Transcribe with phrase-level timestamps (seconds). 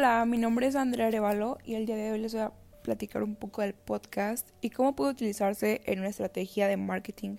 [0.00, 3.22] Hola, mi nombre es Andrea Arevalo y el día de hoy les voy a platicar
[3.22, 7.36] un poco del podcast y cómo puede utilizarse en una estrategia de marketing.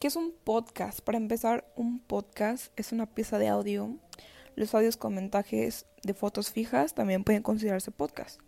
[0.00, 1.00] ¿Qué es un podcast?
[1.00, 3.98] Para empezar, un podcast es una pieza de audio.
[4.56, 8.40] Los audios con montajes de fotos fijas también pueden considerarse podcast,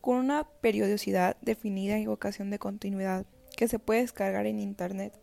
[0.00, 5.18] con una periodicidad definida y vocación de continuidad que se puede descargar en Internet.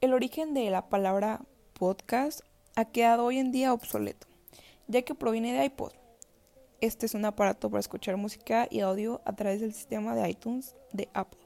[0.00, 1.42] El origen de la palabra
[1.74, 2.40] podcast
[2.74, 4.33] ha quedado hoy en día obsoleto
[4.88, 5.92] ya que proviene de iPod.
[6.80, 10.76] Este es un aparato para escuchar música y audio a través del sistema de iTunes
[10.92, 11.40] de Apple.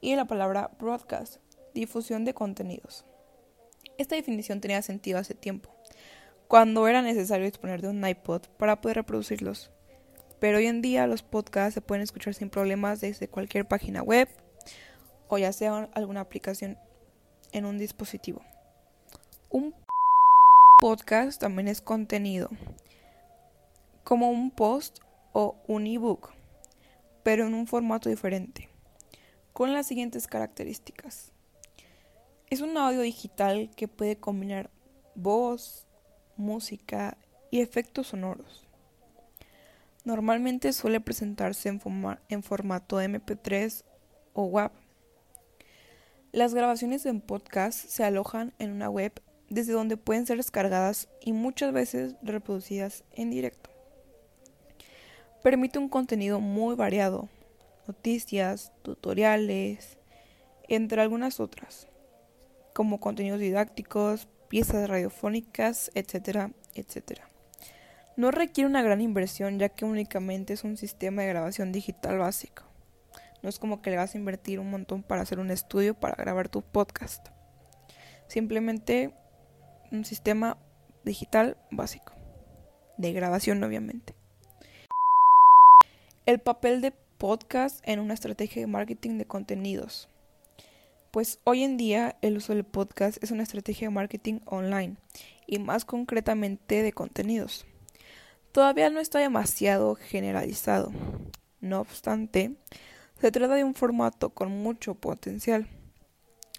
[0.00, 1.36] Y la palabra broadcast,
[1.74, 3.04] difusión de contenidos.
[3.98, 5.70] Esta definición tenía sentido hace tiempo,
[6.48, 9.70] cuando era necesario disponer de un iPod para poder reproducirlos.
[10.40, 14.28] Pero hoy en día los podcasts se pueden escuchar sin problemas desde cualquier página web
[15.28, 16.76] o ya sea alguna aplicación
[17.52, 18.42] en un dispositivo.
[19.48, 19.72] Un
[20.80, 22.48] podcast también es contenido,
[24.02, 25.00] como un post
[25.34, 26.30] o un ebook,
[27.22, 28.70] pero en un formato diferente,
[29.52, 31.32] con las siguientes características.
[32.48, 34.70] Es un audio digital que puede combinar
[35.14, 35.86] voz,
[36.38, 37.18] música
[37.50, 38.66] y efectos sonoros.
[40.04, 43.84] Normalmente suele presentarse en, formato MP3
[44.32, 44.72] o WAV.
[46.32, 49.20] Las grabaciones en podcast se alojan en una web
[49.50, 53.68] desde donde pueden ser descargadas y muchas veces reproducidas en directo.
[55.42, 57.28] Permite un contenido muy variado,
[57.86, 59.98] noticias, tutoriales,
[60.68, 61.88] entre algunas otras,
[62.72, 67.28] como contenidos didácticos, piezas radiofónicas, etcétera, etcétera.
[68.16, 72.64] No requiere una gran inversión ya que únicamente es un sistema de grabación digital básico.
[73.42, 76.14] No es como que le vas a invertir un montón para hacer un estudio para
[76.16, 77.28] grabar tu podcast.
[78.28, 79.14] Simplemente
[79.90, 80.56] un sistema
[81.04, 82.14] digital básico,
[82.96, 84.14] de grabación obviamente.
[86.26, 90.08] El papel de podcast en una estrategia de marketing de contenidos.
[91.10, 94.96] Pues hoy en día el uso del podcast es una estrategia de marketing online
[95.46, 97.66] y más concretamente de contenidos.
[98.52, 100.92] Todavía no está demasiado generalizado.
[101.60, 102.54] No obstante,
[103.20, 105.66] se trata de un formato con mucho potencial.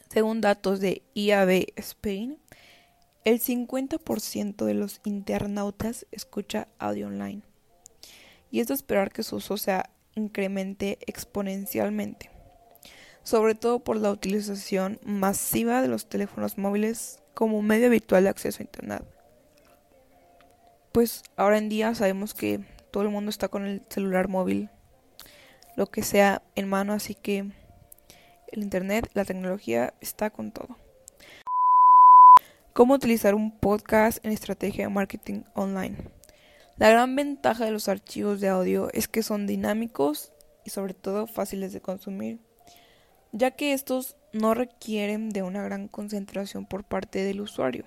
[0.09, 2.37] Según datos de IAB Spain,
[3.23, 7.41] el 50% de los internautas escucha audio online.
[8.49, 9.81] Y es de esperar que su uso se
[10.15, 12.29] incremente exponencialmente,
[13.23, 18.59] sobre todo por la utilización masiva de los teléfonos móviles como medio habitual de acceso
[18.59, 19.03] a Internet.
[20.91, 22.59] Pues ahora en día sabemos que
[22.91, 24.69] todo el mundo está con el celular móvil,
[25.77, 27.51] lo que sea en mano, así que
[28.47, 30.75] el Internet, la tecnología está con todo.
[32.73, 35.97] ¿Cómo utilizar un podcast en estrategia de marketing online?
[36.77, 40.31] La gran ventaja de los archivos de audio es que son dinámicos
[40.63, 42.39] y sobre todo fáciles de consumir,
[43.33, 47.83] ya que estos no requieren de una gran concentración por parte del usuario,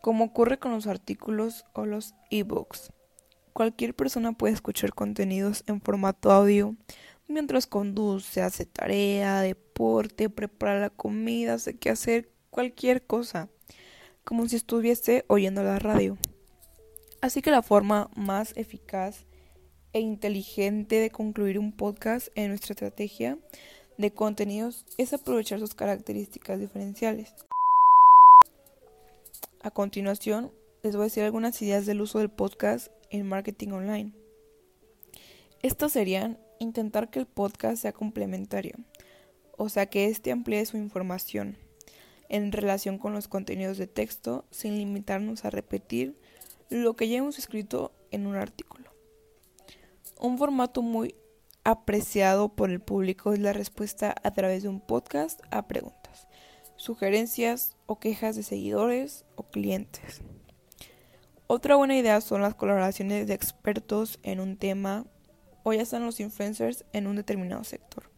[0.00, 2.90] como ocurre con los artículos o los ebooks.
[3.52, 6.74] Cualquier persona puede escuchar contenidos en formato audio
[7.28, 13.48] mientras conduce, hace tarea, deporte, prepara la comida, hace qué hacer, cualquier cosa,
[14.24, 16.18] como si estuviese oyendo la radio.
[17.22, 19.24] Así que la forma más eficaz
[19.94, 23.38] e inteligente de concluir un podcast en nuestra estrategia
[23.96, 27.34] de contenidos es aprovechar sus características diferenciales.
[29.62, 30.52] A continuación,
[30.82, 34.12] les voy a decir algunas ideas del uso del podcast en marketing online.
[35.62, 38.74] Estas serían intentar que el podcast sea complementario,
[39.56, 41.56] o sea que éste amplíe su información,
[42.28, 46.20] en relación con los contenidos de texto sin limitarnos a repetir
[46.70, 48.90] lo que ya hemos escrito en un artículo.
[50.18, 51.14] Un formato muy
[51.64, 56.28] apreciado por el público es la respuesta a través de un podcast a preguntas,
[56.76, 60.22] sugerencias o quejas de seguidores o clientes.
[61.46, 65.06] Otra buena idea son las colaboraciones de expertos en un tema
[65.62, 68.10] o ya están los influencers en un determinado sector.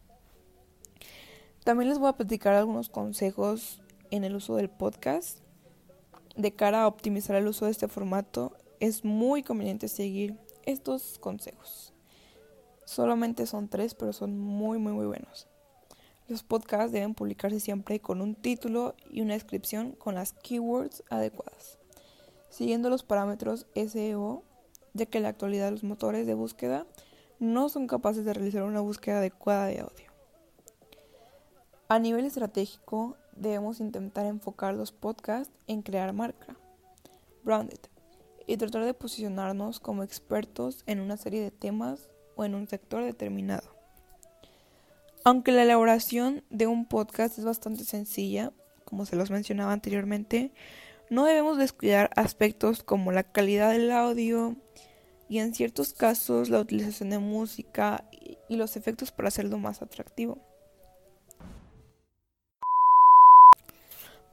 [1.63, 5.39] También les voy a platicar algunos consejos en el uso del podcast.
[6.35, 11.93] De cara a optimizar el uso de este formato, es muy conveniente seguir estos consejos.
[12.85, 15.47] Solamente son tres, pero son muy, muy, muy buenos.
[16.27, 21.77] Los podcasts deben publicarse siempre con un título y una descripción con las keywords adecuadas,
[22.49, 24.43] siguiendo los parámetros SEO,
[24.93, 26.87] ya que en la actualidad los motores de búsqueda
[27.39, 30.11] no son capaces de realizar una búsqueda adecuada de audio.
[31.89, 36.55] A nivel estratégico, debemos intentar enfocar los podcasts en crear marca,
[37.43, 37.79] branded,
[38.47, 43.03] y tratar de posicionarnos como expertos en una serie de temas o en un sector
[43.03, 43.75] determinado.
[45.23, 48.51] Aunque la elaboración de un podcast es bastante sencilla,
[48.85, 50.53] como se los mencionaba anteriormente,
[51.09, 54.55] no debemos descuidar aspectos como la calidad del audio
[55.27, 58.05] y en ciertos casos la utilización de música
[58.47, 60.54] y los efectos para hacerlo más atractivo.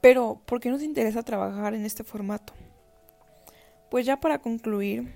[0.03, 2.51] Pero, ¿por qué nos interesa trabajar en este formato?
[3.89, 5.13] Pues ya para concluir,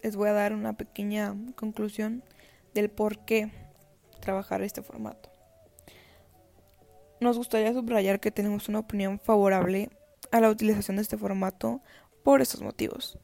[0.00, 2.22] les voy a dar una pequeña conclusión
[2.72, 3.50] del por qué
[4.20, 5.28] trabajar este formato.
[7.20, 9.90] Nos gustaría subrayar que tenemos una opinión favorable
[10.30, 11.80] a la utilización de este formato
[12.22, 13.18] por estos motivos.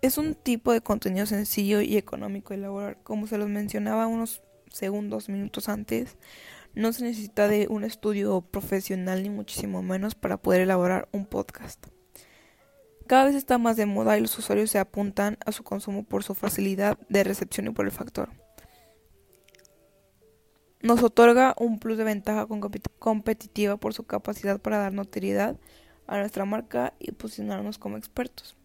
[0.00, 4.42] Es un tipo de contenido sencillo y económico de elaborar, como se los mencionaba unos
[4.70, 6.16] segundos, minutos antes,
[6.74, 11.86] no se necesita de un estudio profesional ni muchísimo menos para poder elaborar un podcast.
[13.06, 16.24] Cada vez está más de moda y los usuarios se apuntan a su consumo por
[16.24, 18.30] su facilidad de recepción y por el factor.
[20.80, 22.46] Nos otorga un plus de ventaja
[22.98, 25.56] competitiva por su capacidad para dar notoriedad
[26.06, 28.56] a nuestra marca y posicionarnos como expertos.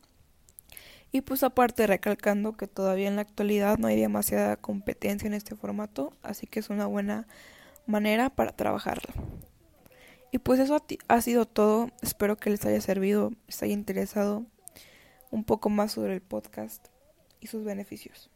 [1.11, 5.55] Y pues aparte recalcando que todavía en la actualidad no hay demasiada competencia en este
[5.55, 7.27] formato, así que es una buena
[7.89, 9.13] manera para trabajarlo.
[10.31, 10.77] Y pues eso
[11.07, 11.89] ha sido todo.
[12.01, 14.45] Espero que les haya servido, les haya interesado
[15.31, 16.87] un poco más sobre el podcast
[17.39, 18.29] y sus beneficios.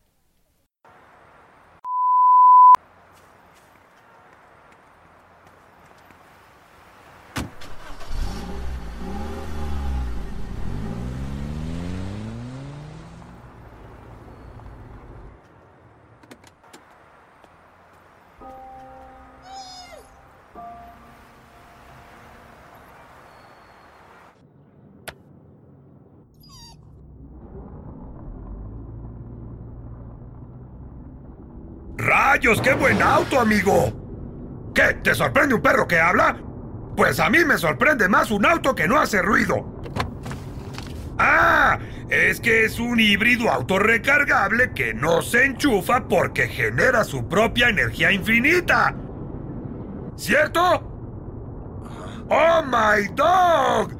[32.33, 34.71] ¡Rayos, qué buen auto, amigo!
[34.73, 34.95] ¿Qué?
[35.03, 36.35] ¿Te sorprende un perro que habla?
[36.97, 39.83] Pues a mí me sorprende más un auto que no hace ruido.
[41.19, 41.77] ¡Ah!
[42.09, 48.11] Es que es un híbrido autorrecargable que no se enchufa porque genera su propia energía
[48.11, 48.95] infinita.
[50.15, 50.59] ¿Cierto?
[52.31, 53.95] ¡Oh, my dog!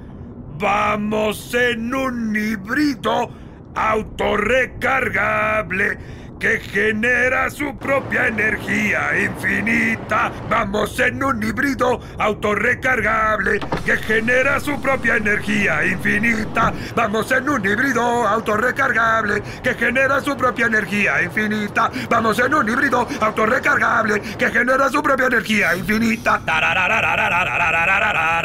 [0.57, 3.29] Vamos en un híbrido
[3.75, 5.97] autorrecargable
[6.43, 10.29] que genera su propia energía infinita.
[10.49, 16.73] Vamos en un híbrido autorrecargable que genera su propia energía infinita.
[16.95, 21.89] Vamos en un híbrido autorrecargable que genera su propia energía infinita.
[22.09, 26.41] Vamos en un híbrido autorrecargable que genera su propia energía infinita.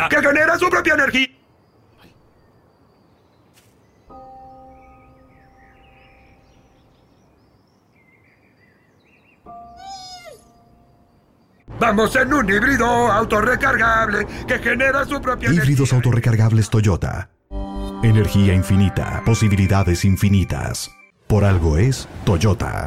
[0.08, 1.27] Que genera su propia energía.
[11.80, 17.30] Vamos en un híbrido autorrecargable que genera su propia Híbridos autorrecargables Toyota.
[18.02, 20.90] Energía infinita, posibilidades infinitas.
[21.26, 22.86] Por algo es Toyota.